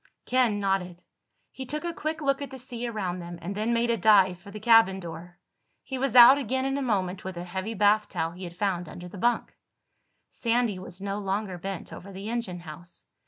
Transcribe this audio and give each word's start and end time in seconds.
Ken 0.25 0.59
nodded. 0.59 1.03
He 1.51 1.63
took 1.63 1.83
a 1.85 1.93
quick 1.93 2.21
look 2.21 2.41
at 2.41 2.49
the 2.49 2.57
sea 2.57 2.87
around 2.87 3.19
them 3.19 3.37
and 3.39 3.53
then 3.53 3.71
made 3.71 3.91
a 3.91 3.97
dive 3.97 4.39
for 4.39 4.49
the 4.49 4.59
cabin 4.59 4.99
door. 4.99 5.37
He 5.83 5.99
was 5.99 6.15
out 6.15 6.39
again 6.39 6.65
in 6.65 6.75
a 6.75 6.81
moment 6.81 7.23
with 7.23 7.37
a 7.37 7.43
heavy 7.43 7.75
bath 7.75 8.09
towel 8.09 8.31
he 8.31 8.45
had 8.45 8.55
found 8.57 8.89
under 8.89 9.07
the 9.07 9.19
bunk. 9.19 9.55
Sandy 10.31 10.79
was 10.79 11.01
no 11.01 11.19
longer 11.19 11.59
bent 11.59 11.93
over 11.93 12.11
the 12.11 12.31
engine 12.31 12.61
house. 12.61 13.05